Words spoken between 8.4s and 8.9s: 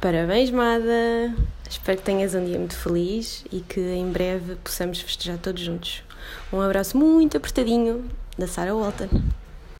Sarah